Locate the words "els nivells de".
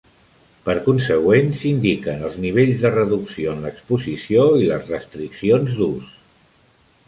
2.31-2.93